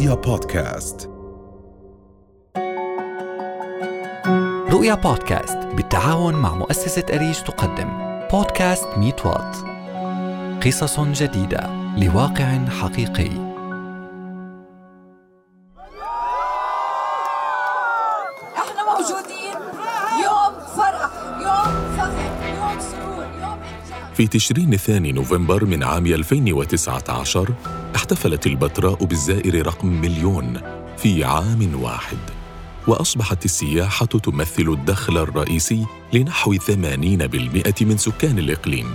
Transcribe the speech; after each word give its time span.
رؤيا 0.00 0.14
بودكاست. 0.14 1.10
رؤيا 4.72 4.94
بودكاست 4.94 5.58
بالتعاون 5.58 6.34
مع 6.34 6.54
مؤسسة 6.54 7.04
أريج 7.12 7.40
تقدم. 7.42 8.18
بودكاست 8.32 8.88
ميت 8.96 9.26
وات. 9.26 9.56
قصص 10.66 11.00
جديدة 11.00 11.70
لواقع 11.96 12.58
حقيقي. 12.80 13.30
إحنا 18.56 18.82
موجودين. 18.86 19.39
في 24.20 24.26
تشرين 24.26 24.72
الثاني 24.72 25.12
نوفمبر 25.12 25.64
من 25.64 25.82
عام 25.82 26.06
2019 26.06 27.54
احتفلت 27.96 28.46
البتراء 28.46 29.04
بالزائر 29.04 29.66
رقم 29.66 29.88
مليون 29.88 30.60
في 30.96 31.24
عام 31.24 31.82
واحد 31.82 32.18
وأصبحت 32.86 33.44
السياحة 33.44 34.06
تمثل 34.06 34.68
الدخل 34.68 35.18
الرئيسي 35.18 35.86
لنحو 36.12 36.54
80% 36.54 37.82
من 37.82 37.96
سكان 37.96 38.38
الإقليم. 38.38 38.94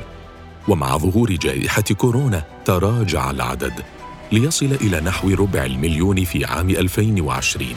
ومع 0.67 0.97
ظهور 0.97 1.31
جائحة 1.31 1.81
كورونا 1.81 2.43
تراجع 2.65 3.31
العدد 3.31 3.73
ليصل 4.31 4.77
إلى 4.81 5.01
نحو 5.01 5.29
ربع 5.29 5.65
المليون 5.65 6.23
في 6.23 6.45
عام 6.45 6.69
2020 6.69 7.67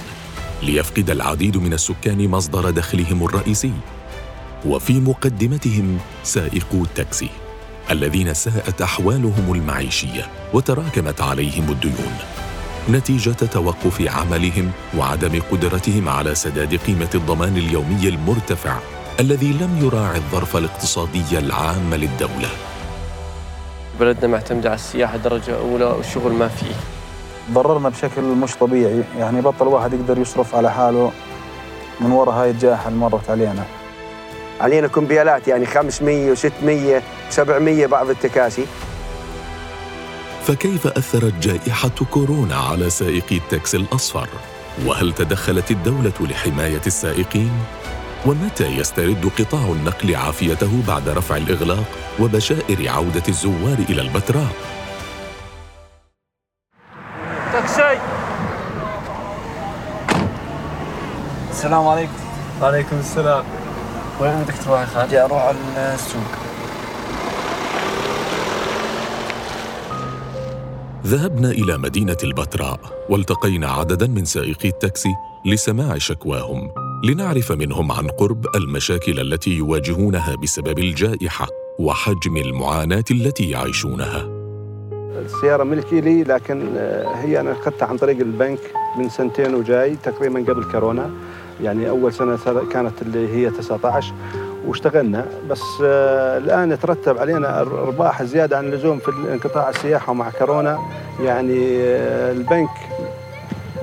ليفقد 0.63 1.11
العديد 1.11 1.57
من 1.57 1.73
السكان 1.73 2.29
مصدر 2.29 2.71
دخلهم 2.71 3.25
الرئيسي. 3.25 3.73
وفي 4.67 5.01
مقدمتهم 5.01 5.99
سائقو 6.23 6.83
التاكسي 6.83 7.31
الذين 7.91 8.35
ساءت 8.35 8.83
أحوالهم 8.83 9.53
المعيشية 9.55 10.27
وتراكمت 10.55 11.21
عليهم 11.21 11.71
الديون. 11.71 12.19
نتيجة 12.91 13.31
توقف 13.31 14.09
عملهم 14.09 14.71
وعدم 14.99 15.41
قدرتهم 15.51 16.09
على 16.09 16.35
سداد 16.35 16.75
قيمة 16.75 17.11
الضمان 17.15 17.57
اليومي 17.57 18.09
المرتفع 18.09 18.77
الذي 19.21 19.53
لم 19.53 19.79
يراعي 19.83 20.17
الظرف 20.17 20.57
الاقتصادي 20.57 21.39
العام 21.39 21.95
للدولة. 21.95 22.49
بلدنا 24.01 24.27
معتمد 24.27 24.67
على 24.67 24.75
السياحة 24.75 25.17
درجة 25.17 25.59
أولى 25.59 25.85
والشغل 25.85 26.33
ما 26.33 26.49
فيه. 26.49 26.75
ضررنا 27.53 27.89
بشكل 27.89 28.23
مش 28.23 28.55
طبيعي 28.55 29.05
يعني 29.19 29.41
بطل 29.41 29.67
واحد 29.67 29.93
يقدر 29.93 30.19
يصرف 30.19 30.55
على 30.55 30.73
حاله 30.73 31.13
من 32.01 32.11
وراء 32.11 32.35
هاي 32.35 32.51
الجائحة 32.51 32.89
اللي 32.89 32.99
مرت 32.99 33.31
علينا. 33.31 33.65
علينا 34.61 34.89
كمبيالات 34.89 35.49
يعني 35.49 35.67
500 35.67 36.35
و600 36.35 37.03
700 37.31 37.87
بعض 37.87 38.11
التكاسي. 38.11 38.67
فكيف 40.45 40.87
أثرت 40.87 41.35
جائحة 41.35 41.91
كورونا 42.11 42.57
على 42.57 42.91
سائقي 42.91 43.37
التاكسي 43.37 43.77
الأصفر؟ 43.77 44.29
وهل 44.87 45.13
تدخلت 45.13 45.71
الدولة 45.71 46.13
لحماية 46.21 46.81
السائقين؟ 46.87 47.53
ومتى 48.27 48.67
يسترد 48.67 49.31
قطاع 49.39 49.61
النقل 49.61 50.17
عافيته 50.17 50.83
بعد 50.89 51.09
رفع 51.09 51.37
الإغلاق 51.37 51.85
وبشائر 52.21 52.89
عودة 52.89 53.23
الزوار 53.29 53.79
إلى 53.91 54.03
البتراء؟ 54.03 54.53
تاكسي! 57.53 58.01
السلام 61.51 61.89
عليكم. 61.89 62.13
وعليكم 62.63 62.99
السلام. 62.99 63.45
وين 64.21 64.43
بدك 64.43 64.55
تروح 64.65 64.81
يا 64.81 64.87
خالد؟ 64.87 65.07
بدي 65.07 65.21
أروح 65.21 65.43
على 65.43 65.57
السوق. 65.95 66.23
ذهبنا 71.07 71.51
إلى 71.51 71.79
مدينة 71.79 72.17
البتراء 72.25 72.81
والتقينا 73.09 73.71
عددا 73.71 74.07
من 74.07 74.25
سائقي 74.25 74.69
التاكسي 74.69 75.15
لسماع 75.47 75.99
شكواهم 75.99 76.71
لنعرف 77.05 77.53
منهم 77.53 77.93
عن 77.93 78.09
قرب 78.09 78.47
المشاكل 78.57 79.21
التي 79.21 79.51
يواجهونها 79.51 80.37
بسبب 80.43 80.79
الجائحة 80.79 81.47
وحجم 81.79 82.37
المعاناة 82.37 83.05
التي 83.11 83.51
يعيشونها. 83.51 84.29
السيارة 85.25 85.65
ملكي 85.65 86.01
لي 86.01 86.25
لكن 86.25 86.77
آه، 86.77 87.15
هي 87.15 87.41
أنا 87.41 87.53
أخذتها 87.53 87.87
عن 87.87 87.97
طريق 87.97 88.19
البنك 88.19 88.59
من 88.99 89.09
سنتين 89.09 89.55
وجاي 89.55 89.97
تقريبا 89.97 90.53
قبل 90.53 90.65
كورونا. 90.65 91.11
يعني 91.63 91.89
أول 91.89 92.13
سنة 92.13 92.39
كانت 92.73 93.03
اللي 93.03 93.35
هي 93.37 93.51
19 93.51 94.15
واشتغلنا 94.67 95.27
بس 95.51 95.63
آه، 95.85 96.39
الآن 96.39 96.73
يترتب 96.73 97.19
علينا 97.19 97.61
أرباح 97.61 98.23
زيادة 98.23 98.59
عن 98.59 98.65
اللزوم 98.65 98.99
في 98.99 99.11
انقطاع 99.33 99.69
السياحة 99.69 100.11
ومع 100.11 100.31
كورونا 100.31 100.79
يعني 101.23 101.83
آه، 101.83 102.33
البنك 102.33 102.71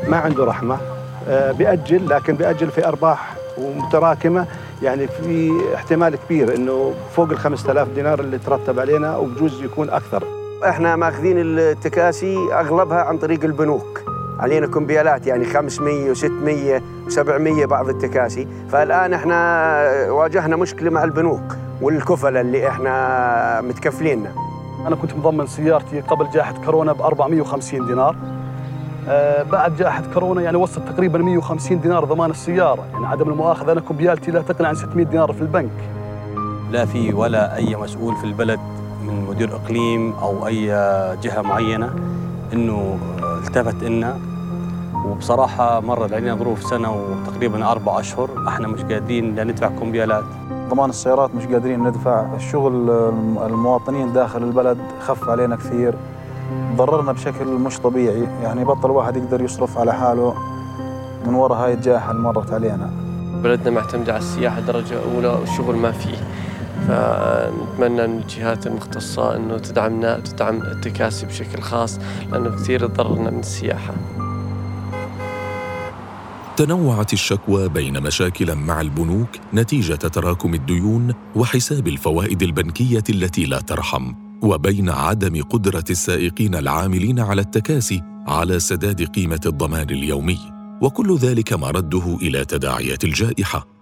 ما 0.07 0.17
عنده 0.17 0.45
رحمة 0.45 0.77
آه، 1.29 1.51
بيأجل 1.51 2.09
لكن 2.09 2.35
بيأجل 2.35 2.71
في 2.71 2.87
أرباح 2.87 3.35
ومتراكمة 3.57 4.45
يعني 4.83 5.07
في 5.07 5.51
احتمال 5.75 6.15
كبير 6.15 6.55
إنه 6.55 6.93
فوق 7.15 7.29
ال 7.29 7.37
5000 7.37 7.87
دينار 7.95 8.19
اللي 8.19 8.37
ترتب 8.37 8.79
علينا 8.79 9.17
وبجوز 9.17 9.63
يكون 9.63 9.89
أكثر. 9.89 10.23
إحنا 10.65 10.95
ماخذين 10.95 11.37
التكاسي 11.37 12.37
أغلبها 12.53 12.97
عن 12.97 13.17
طريق 13.17 13.43
البنوك. 13.43 14.04
علينا 14.39 14.67
كمبيالات 14.67 15.27
يعني 15.27 15.45
500 15.45 16.13
و600 16.13 16.81
و700 17.09 17.65
بعض 17.65 17.89
التكاسي، 17.89 18.47
فالآن 18.71 19.13
إحنا 19.13 20.09
واجهنا 20.09 20.55
مشكلة 20.55 20.89
مع 20.89 21.03
البنوك 21.03 21.57
والكفله 21.81 22.41
اللي 22.41 22.67
إحنا 22.67 23.61
متكفليننا. 23.61 24.31
أنا 24.87 24.95
كنت 24.95 25.13
مضمن 25.13 25.47
سيارتي 25.47 26.01
قبل 26.01 26.29
جائحة 26.33 26.53
كورونا 26.65 26.93
ب 26.93 27.01
450 27.01 27.87
دينار. 27.87 28.15
آه 29.09 29.43
بعد 29.43 29.75
جائحة 29.77 30.03
كورونا 30.13 30.41
يعني 30.41 30.57
وصلت 30.57 30.89
تقريبا 30.89 31.19
150 31.19 31.81
دينار 31.81 32.05
ضمان 32.05 32.31
السيارة. 32.31 32.85
يعني 32.93 33.07
عدم 33.07 33.29
المؤاخذة 33.29 33.71
أنا 33.71 33.81
كمبيالتي 33.81 34.31
لا 34.31 34.41
تقل 34.41 34.65
عن 34.65 34.75
600 34.75 35.05
دينار 35.05 35.33
في 35.33 35.41
البنك. 35.41 35.71
لا 36.71 36.85
في 36.85 37.13
ولا 37.13 37.55
أي 37.55 37.75
مسؤول 37.75 38.15
في 38.15 38.23
البلد 38.23 38.59
من 39.07 39.25
مدير 39.29 39.55
إقليم 39.55 40.13
أو 40.13 40.47
أي 40.47 40.67
جهة 41.23 41.41
معينة 41.41 41.93
إنه 42.53 42.97
التفت 43.47 43.83
إلنا 43.83 44.17
وبصراحة 45.05 45.79
مرت 45.79 46.13
علينا 46.13 46.35
ظروف 46.35 46.63
سنة 46.63 46.91
وتقريبا 46.95 47.71
أربع 47.71 47.99
أشهر 47.99 48.29
إحنا 48.47 48.67
مش 48.67 48.81
قادرين 48.81 49.35
لا 49.35 49.43
ندفع 49.43 49.67
كمبيالات 49.67 50.23
ضمان 50.69 50.89
السيارات 50.89 51.35
مش 51.35 51.45
قادرين 51.45 51.83
ندفع. 51.83 52.25
الشغل 52.35 52.73
الم- 52.89 53.37
المواطنين 53.45 54.13
داخل 54.13 54.43
البلد 54.43 54.77
خف 55.01 55.29
علينا 55.29 55.55
كثير. 55.55 55.95
ضررنا 56.75 57.11
بشكل 57.11 57.45
مش 57.47 57.79
طبيعي. 57.79 58.27
يعني 58.43 58.63
بطل 58.65 58.91
واحد 58.91 59.15
يقدر 59.17 59.41
يصرف 59.41 59.77
على 59.77 59.93
حاله 59.93 60.33
من 61.27 61.33
وراء 61.35 61.57
هاي 61.57 61.73
الجائحة 61.73 62.11
اللي 62.11 62.21
مرت 62.21 62.53
علينا. 62.53 62.89
بلدنا 63.43 63.69
معتمد 63.81 64.09
على 64.09 64.19
السياحة 64.19 64.59
درجة 64.61 64.95
أولى 65.15 65.27
والشغل 65.27 65.75
ما 65.75 65.91
فيه. 65.91 66.17
فنتمنى 66.87 68.07
من 68.07 68.19
الجهات 68.19 68.67
المختصة 68.67 69.35
أنه 69.35 69.57
تدعمنا 69.57 70.19
تدعم 70.19 70.61
التكاسي 70.61 71.25
بشكل 71.25 71.61
خاص 71.61 71.99
لأنه 72.31 72.49
كثير 72.49 72.87
تضررنا 72.87 73.29
من 73.29 73.39
السياحة. 73.39 73.93
تنوعت 76.57 77.13
الشكوى 77.13 77.69
بين 77.69 78.03
مشاكل 78.03 78.55
مع 78.55 78.81
البنوك 78.81 79.29
نتيجة 79.53 79.95
تراكم 79.95 80.53
الديون 80.53 81.13
وحساب 81.35 81.87
الفوائد 81.87 82.43
البنكية 82.43 83.03
التي 83.09 83.45
لا 83.45 83.59
ترحم 83.59 84.13
وبين 84.43 84.89
عدم 84.89 85.41
قدرة 85.41 85.83
السائقين 85.89 86.55
العاملين 86.55 87.19
على 87.19 87.41
التكاسي 87.41 88.01
على 88.27 88.59
سداد 88.59 89.03
قيمة 89.03 89.41
الضمان 89.45 89.89
اليومي. 89.89 90.39
وكل 90.81 91.17
ذلك 91.17 91.53
مرده 91.53 92.17
إلى 92.21 92.45
تداعيات 92.45 93.03
الجائحة. 93.03 93.74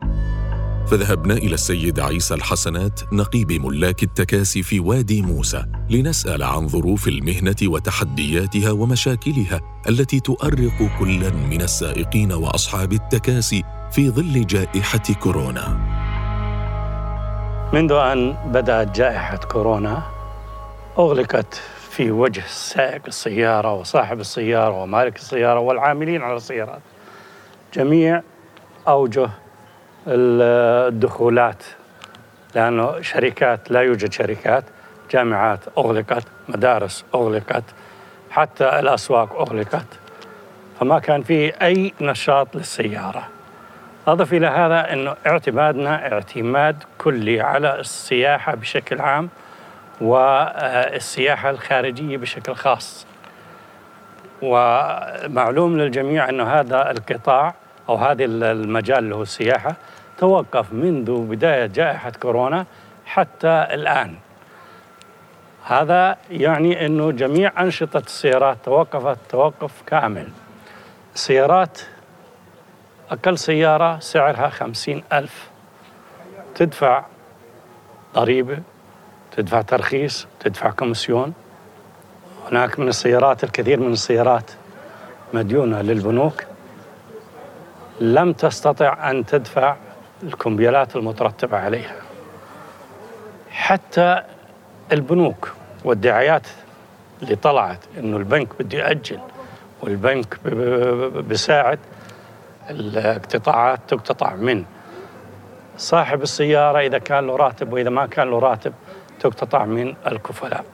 فذهبنا 0.87 1.33
إلى 1.33 1.53
السيد 1.53 1.99
عيسى 1.99 2.33
الحسنات 2.33 3.13
نقيب 3.13 3.51
ملاك 3.51 4.03
التكاسي 4.03 4.63
في 4.63 4.79
وادي 4.79 5.21
موسى 5.21 5.65
لنسأل 5.89 6.43
عن 6.43 6.67
ظروف 6.67 7.07
المهنة 7.07 7.55
وتحدياتها 7.63 8.71
ومشاكلها 8.71 9.61
التي 9.89 10.19
تؤرق 10.19 10.89
كلا 10.99 11.29
من 11.29 11.61
السائقين 11.61 12.31
وأصحاب 12.31 12.93
التكاسي 12.93 13.63
في 13.91 14.09
ظل 14.09 14.45
جائحة 14.45 15.13
كورونا. 15.21 15.77
منذ 17.73 17.91
أن 17.91 18.35
بدأت 18.45 18.95
جائحة 18.95 19.37
كورونا 19.37 20.03
أغلقت 20.97 21.61
في 21.89 22.11
وجه 22.11 22.43
سائق 22.47 23.01
السيارة 23.07 23.73
وصاحب 23.73 24.19
السيارة 24.19 24.81
ومالك 24.83 25.15
السيارة 25.15 25.59
والعاملين 25.59 26.21
على 26.21 26.35
السيارات 26.35 26.81
جميع 27.73 28.21
أوجه 28.87 29.29
الدخولات 30.07 31.63
لأنه 32.55 33.01
شركات 33.01 33.71
لا 33.71 33.81
يوجد 33.81 34.13
شركات 34.13 34.63
جامعات 35.11 35.59
أغلقت 35.77 36.23
مدارس 36.49 37.05
أغلقت 37.15 37.63
حتى 38.31 38.79
الأسواق 38.79 39.41
أغلقت. 39.41 39.85
فما 40.79 40.99
كان 40.99 41.21
في 41.21 41.49
أي 41.49 41.93
نشاط 42.01 42.55
للسيارة. 42.55 43.27
أضف 44.07 44.33
إلى 44.33 44.47
هذا 44.47 44.93
أنه 44.93 45.15
اعتمادنا 45.27 46.13
اعتماد 46.13 46.83
كلي 46.97 47.41
على 47.41 47.79
السياحة 47.79 48.55
بشكل 48.55 49.01
عام 49.01 49.29
والسياحة 50.01 51.49
الخارجية 51.49 52.17
بشكل 52.17 52.55
خاص. 52.55 53.05
ومعلوم 54.41 55.77
للجميع 55.77 56.29
أن 56.29 56.41
هذا 56.41 56.91
القطاع 56.91 57.53
أو 57.89 57.95
هذا 57.95 58.25
المجال 58.25 58.97
اللي 58.97 59.15
هو 59.15 59.21
السياحة 59.21 59.75
توقف 60.17 60.73
منذ 60.73 61.11
بداية 61.11 61.65
جائحة 61.65 62.11
كورونا 62.11 62.65
حتى 63.05 63.67
الآن. 63.71 64.15
هذا 65.65 66.17
يعني 66.31 66.85
أنه 66.85 67.11
جميع 67.11 67.61
أنشطة 67.61 67.97
السيارات 67.97 68.57
توقفت 68.65 69.17
توقف 69.29 69.81
كامل. 69.85 70.27
السيارات 71.15 71.79
أقل 73.11 73.37
سيارة 73.37 73.99
سعرها 73.99 74.49
خمسين 74.49 75.03
ألف. 75.13 75.49
تدفع 76.55 77.05
ضريبة 78.15 78.59
تدفع 79.31 79.61
ترخيص 79.61 80.27
تدفع 80.39 80.69
كوميسيون. 80.69 81.33
هناك 82.51 82.79
من 82.79 82.87
السيارات 82.87 83.43
الكثير 83.43 83.79
من 83.79 83.93
السيارات 83.93 84.51
مديونة 85.33 85.81
للبنوك. 85.81 86.43
لم 87.99 88.33
تستطع 88.33 89.11
أن 89.11 89.25
تدفع 89.25 89.75
الكمبيالات 90.23 90.95
المترتبة 90.95 91.57
عليها. 91.57 91.95
حتى 93.51 94.21
البنوك 94.91 95.53
والدعايات 95.83 96.47
اللي 97.23 97.35
طلعت 97.35 97.79
إنه 97.97 98.17
البنك 98.17 98.47
بده 98.59 98.77
يأجل 98.77 99.19
والبنك 99.81 100.37
بيساعد 101.17 101.79
الاقتطاعات 102.69 103.79
تقتطع 103.87 104.35
من 104.35 104.65
صاحب 105.77 106.21
السيارة 106.21 106.79
إذا 106.79 106.97
كان 106.97 107.27
له 107.27 107.35
راتب 107.35 107.73
وإذا 107.73 107.89
ما 107.89 108.05
كان 108.05 108.29
له 108.29 108.39
راتب 108.39 108.73
تقتطع 109.19 109.65
من 109.65 109.95
الكفلاء. 110.07 110.65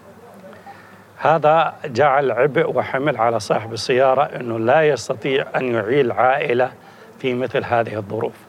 هذا 1.17 1.73
جعل 1.85 2.31
عبء 2.31 2.77
وحمل 2.77 3.17
على 3.17 3.39
صاحب 3.39 3.73
السيارة 3.73 4.23
إنه 4.23 4.59
لا 4.59 4.87
يستطيع 4.87 5.45
أن 5.55 5.73
يعيل 5.75 6.11
عائلة 6.11 6.71
في 7.19 7.33
مثل 7.33 7.63
هذه 7.63 7.95
الظروف. 7.95 8.48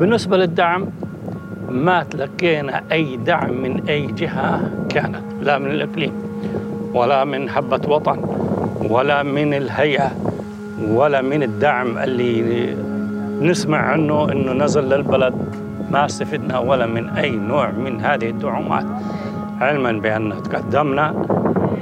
بالنسبة 0.00 0.36
للدعم 0.36 0.86
ما 1.68 2.02
تلقينا 2.02 2.82
أي 2.92 3.16
دعم 3.16 3.62
من 3.62 3.88
أي 3.88 4.06
جهة 4.06 4.70
كانت 4.88 5.22
لا 5.42 5.58
من 5.58 5.70
الإقليم 5.70 6.12
ولا 6.94 7.24
من 7.24 7.50
حبة 7.50 7.80
وطن 7.88 8.20
ولا 8.90 9.22
من 9.22 9.54
الهيئة 9.54 10.10
ولا 10.88 11.22
من 11.22 11.42
الدعم 11.42 11.98
اللي 11.98 12.76
نسمع 13.40 13.78
عنه 13.78 14.32
أنه 14.32 14.52
نزل 14.52 14.88
للبلد 14.88 15.34
ما 15.90 16.04
استفدنا 16.04 16.58
ولا 16.58 16.86
من 16.86 17.08
أي 17.08 17.30
نوع 17.30 17.70
من 17.70 18.00
هذه 18.00 18.28
الدعومات. 18.28 18.86
علما 19.60 19.92
بأن 19.92 20.42
تقدمنا 20.42 21.14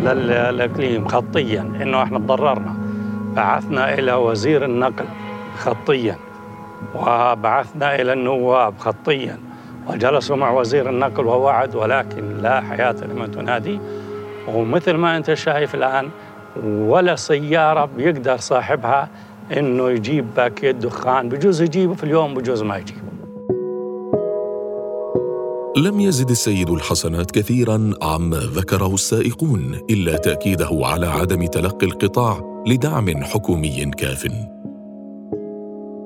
للإقليم 0.01 1.09
خطيا 1.09 1.61
أنه 1.83 2.03
إحنا 2.03 2.19
تضررنا 2.19 2.75
بعثنا 3.37 3.95
إلى 3.95 4.13
وزير 4.13 4.65
النقل 4.65 5.05
خطيا. 5.59 6.17
وبعثنا 6.95 7.95
إلى 7.95 8.13
النواب 8.13 8.79
خطيا 8.79 9.39
وجلسوا 9.89 10.37
مع 10.37 10.51
وزير 10.51 10.91
النقل 10.91 11.27
ووعد 11.27 11.75
ولكن 11.75 12.39
لا 12.43 12.61
حياة 12.61 12.97
لمن 13.05 13.31
تنادي. 13.31 13.81
ومثل 14.55 14.95
ما 14.95 15.17
أنت 15.17 15.35
شايف 15.35 15.75
الآن 15.75 16.09
ولا 16.65 17.17
سيارة 17.17 17.85
بيقدر 17.97 18.37
صاحبها 18.37 19.09
إنه 19.57 19.91
يجيب 19.91 20.35
باكيت 20.37 20.77
دخان 20.77 21.29
بجوز 21.29 21.63
يجيبه 21.63 21.95
في 21.95 22.05
اليوم 22.05 22.35
بجوز 22.35 22.63
ما 22.63 22.77
يجيبه 22.77 23.09
لم 25.77 26.01
يزد 26.01 26.31
السيد 26.31 26.71
الحسنات 26.71 27.31
كثيرا 27.31 27.91
عما 28.03 28.39
ذكره 28.39 28.95
السائقون 28.95 29.81
إلا 29.91 30.17
تأكيده 30.17 30.69
على 30.73 31.07
عدم 31.07 31.47
تلقي 31.47 31.87
القطاع 31.87 32.63
لدعم 32.67 33.25
حكومي 33.25 33.91
كاف. 33.91 34.29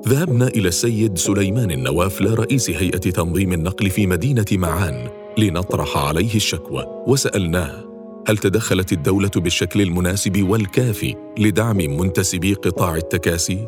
ذهبنا 0.07 0.47
إلى 0.47 0.67
السيد 0.67 1.17
سليمان 1.17 1.71
النوافل 1.71 2.33
رئيس 2.33 2.69
هيئة 2.69 2.97
تنظيم 2.97 3.53
النقل 3.53 3.89
في 3.89 4.07
مدينة 4.07 4.45
معان 4.51 5.09
لنطرح 5.37 5.97
عليه 5.97 6.35
الشكوى 6.35 7.03
وسألناه 7.07 7.83
هل 8.27 8.37
تدخلت 8.37 8.91
الدولة 8.93 9.31
بالشكل 9.35 9.81
المناسب 9.81 10.49
والكافي 10.49 11.15
لدعم 11.37 11.77
منتسبي 11.77 12.53
قطاع 12.53 12.95
التكاسي؟ 12.95 13.67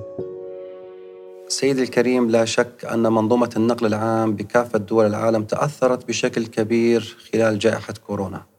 سيدي 1.47 1.83
الكريم 1.83 2.29
لا 2.29 2.45
شك 2.45 2.85
أن 2.93 3.13
منظومة 3.13 3.49
النقل 3.57 3.85
العام 3.85 4.35
بكافة 4.35 4.79
دول 4.79 5.05
العالم 5.05 5.43
تأثرت 5.43 6.07
بشكل 6.07 6.45
كبير 6.45 7.17
خلال 7.33 7.59
جائحة 7.59 7.93
كورونا 8.07 8.54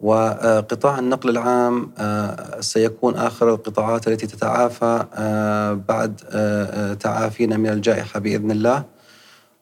وقطاع 0.00 0.98
النقل 0.98 1.30
العام 1.30 1.90
آه، 1.98 2.60
سيكون 2.60 3.14
آخر 3.14 3.54
القطاعات 3.54 4.08
التي 4.08 4.26
تتعافى 4.26 5.04
آه، 5.14 5.72
بعد 5.72 6.20
آه، 6.30 6.94
تعافينا 6.94 7.56
من 7.56 7.68
الجائحة 7.70 8.20
بإذن 8.20 8.50
الله. 8.50 8.84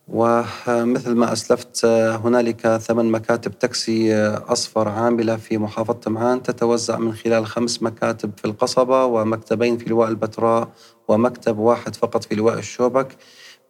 ومثل 0.09 1.15
ما 1.15 1.33
أسلفت 1.33 1.85
هنالك 1.85 2.77
ثمان 2.77 3.07
مكاتب 3.07 3.59
تاكسي 3.59 4.17
أصفر 4.27 4.89
عاملة 4.89 5.37
في 5.37 5.59
محافظة 5.59 6.11
معان 6.11 6.43
تتوزع 6.43 6.99
من 6.99 7.15
خلال 7.15 7.47
خمس 7.47 7.83
مكاتب 7.83 8.31
في 8.37 8.45
القصبة 8.45 9.05
ومكتبين 9.05 9.79
في 9.79 9.91
لواء 9.91 10.09
البتراء 10.09 10.69
ومكتب 11.09 11.59
واحد 11.59 11.97
فقط 11.97 12.25
في 12.25 12.35
لواء 12.35 12.59
الشوبك 12.59 13.17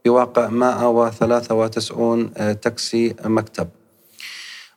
بواقع 0.05 0.49
193 0.49 2.33
تاكسي 2.61 3.15
مكتب. 3.25 3.69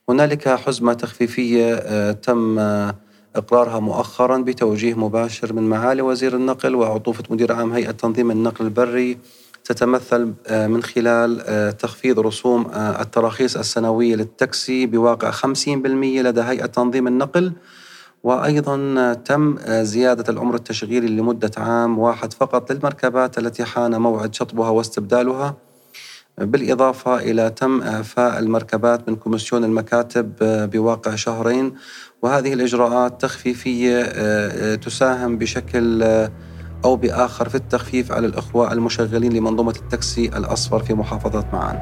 هنالك 0.09 0.47
حزمة 0.49 0.93
تخفيفية 0.93 1.73
آه، 1.73 2.11
تم 2.11 2.59
آه، 2.59 2.95
إقرارها 3.35 3.79
مؤخرا 3.79 4.37
بتوجيه 4.37 4.93
مباشر 4.93 5.53
من 5.53 5.63
معالي 5.63 6.01
وزير 6.01 6.35
النقل 6.35 6.75
وعطوفة 6.75 7.23
مدير 7.29 7.51
عام 7.51 7.73
هيئة 7.73 7.91
تنظيم 7.91 8.31
النقل 8.31 8.65
البري 8.65 9.17
تتمثل 9.63 10.33
آه، 10.47 10.67
من 10.67 10.83
خلال 10.83 11.77
تخفيض 11.77 12.19
رسوم 12.19 12.71
التراخيص 12.75 13.57
السنوية 13.57 14.15
للتاكسي 14.15 14.85
بواقع 14.85 15.31
50% 15.31 15.45
لدى 16.21 16.41
هيئة 16.41 16.65
تنظيم 16.65 17.07
النقل. 17.07 17.53
وأيضا 18.23 19.13
تم 19.13 19.55
زيادة 19.69 20.33
العمر 20.33 20.55
التشغيلي 20.55 21.07
لمدة 21.07 21.51
عام 21.57 21.99
واحد 21.99 22.33
فقط 22.33 22.71
للمركبات 22.71 23.37
التي 23.37 23.63
حان 23.63 24.01
موعد 24.01 24.35
شطبها 24.35 24.69
واستبدالها. 24.69 25.55
بالإضافة 26.39 27.17
إلى 27.17 27.49
تم 27.49 27.81
إعفاء 27.81 28.39
المركبات 28.39 29.09
من 29.09 29.15
commission 29.15 29.63
المكاتب 29.63 30.33
آه، 30.41 30.65
بواقع 30.65 31.15
شهرين. 31.15 31.73
وهذه 32.21 32.53
الإجراءات 32.53 33.21
تخفيفية 33.21 34.01
آه، 34.01 34.73
آه، 34.73 34.75
تساهم 34.75 35.37
بشكل 35.37 36.03
أو 36.85 36.95
بآخر 36.95 37.49
في 37.49 37.55
التخفيف 37.55 38.11
على 38.11 38.27
الإخوة 38.27 38.73
المشغلين 38.73 39.33
لمنظومة 39.33 39.75
التاكسي 39.75 40.25
الأصفر 40.25 40.79
في 40.79 40.93
محافظة 40.93 41.45
معان. 41.53 41.79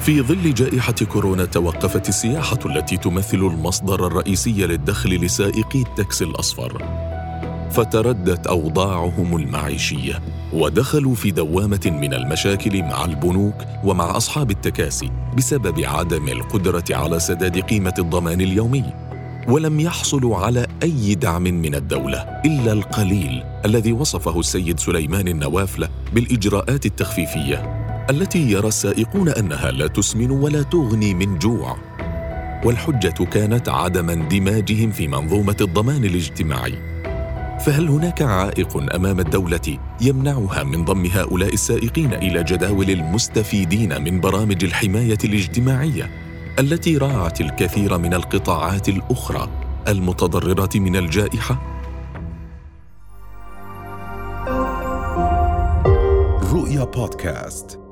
في 0.00 0.22
ظل 0.22 0.54
جائحة 0.54 0.94
كورونا 1.12 1.44
توقفت 1.44 2.08
السياحة 2.08 2.58
التي 2.66 2.96
تمثل 2.96 3.36
المصدر 3.36 4.06
الرئيسي 4.06 4.66
للدخل 4.66 5.10
لسائقي 5.10 5.82
التاكسي 5.82 6.24
الأصفر. 6.24 7.09
فتردت 7.70 8.46
أوضاعهم 8.46 9.36
المعيشية 9.36 10.20
ودخلوا 10.52 11.14
في 11.14 11.30
دوامة 11.30 11.80
من 12.00 12.14
المشاكل 12.14 12.82
مع 12.82 13.04
البنوك 13.04 13.54
ومع 13.84 14.16
أصحاب 14.16 14.50
التكاسي 14.50 15.10
بسبب 15.36 15.80
عدم 15.80 16.28
القدرة 16.28 16.84
على 16.90 17.20
سداد 17.20 17.58
قيمة 17.58 17.94
الضمان 17.98 18.40
اليومي. 18.40 18.84
ولم 19.48 19.80
يحصلوا 19.80 20.36
على 20.36 20.66
أي 20.82 21.14
دعم 21.14 21.42
من 21.42 21.74
الدولة 21.74 22.18
إلا 22.44 22.72
القليل 22.72 23.42
الذي 23.64 23.92
وصفه 23.92 24.40
السيد 24.40 24.80
سليمان 24.80 25.28
النوافلة 25.28 25.88
بالإجراءات 26.12 26.86
التخفيفية 26.86 27.76
التي 28.10 28.50
يرى 28.50 28.68
السائقون 28.68 29.28
أنها 29.28 29.70
لا 29.70 29.86
تسمن 29.86 30.30
ولا 30.30 30.62
تغني 30.62 31.14
من 31.14 31.38
جوع. 31.38 31.76
والحجة 32.64 33.24
كانت 33.24 33.68
عدم 33.68 34.10
اندماجهم 34.10 34.90
في 34.90 35.08
منظومة 35.08 35.56
الضمان 35.60 36.04
الاجتماعي. 36.04 36.99
فهل 37.66 37.88
هناك 37.88 38.22
عائق 38.22 38.94
أمام 38.94 39.20
الدولة 39.20 39.78
يمنعها 40.00 40.62
من 40.62 40.84
ضم 40.84 41.06
هؤلاء 41.06 41.54
السائقين 41.54 42.14
إلى 42.14 42.42
جداول 42.42 42.90
المستفيدين 42.90 44.02
من 44.02 44.20
برامج 44.20 44.64
الحماية 44.64 45.18
الاجتماعية 45.24 46.10
التي 46.58 46.96
راعت 46.96 47.40
الكثير 47.40 47.98
من 47.98 48.14
القطاعات 48.14 48.88
الأخرى 48.88 49.48
المتضرره 49.88 50.70
من 50.74 50.96
الجائحة؟ 50.96 51.80
رؤيا 56.52 56.84
بودكاست. 56.84 57.89